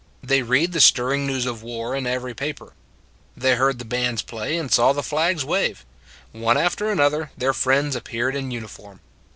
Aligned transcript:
They 0.23 0.41
read 0.41 0.71
the 0.71 0.81
stirring 0.81 1.27
news 1.27 1.45
of 1.45 1.61
war 1.61 1.95
in 1.95 2.07
every 2.07 2.33
paper: 2.33 2.73
they 3.37 3.53
heard 3.53 3.77
the 3.77 3.85
bands 3.85 4.23
play 4.23 4.57
and 4.57 4.71
saw 4.71 4.93
the 4.93 5.03
flags 5.03 5.45
wave: 5.45 5.85
one 6.31 6.57
after 6.57 6.89
another, 6.89 7.29
their 7.37 7.53
friends 7.53 7.95
appeared 7.95 8.35
in 8.35 8.49
uniform. 8.49 9.01